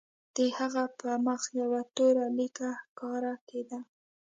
[0.35, 3.79] د هغه په مخ یوه توره لیکه ښکاره کېده